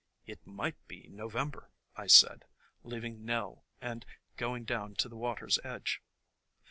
"It 0.25 0.47
might 0.47 0.77
be 0.87 1.09
November," 1.11 1.69
I 1.95 2.07
said, 2.07 2.45
leaving 2.81 3.23
Nell 3.23 3.67
and 3.79 4.03
going 4.35 4.63
down 4.65 4.95
to 4.95 5.07
the 5.07 5.15
water's 5.15 5.59
edge. 5.63 6.01